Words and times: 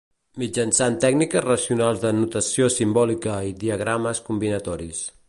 Mitjançant 0.43 0.95
tècniques 1.03 1.43
racionals 1.45 2.01
de 2.05 2.13
notació 2.21 2.73
simbòlica 2.79 3.39
i 3.51 3.55
diagrames 3.65 4.27
combinatoris. 4.31 5.05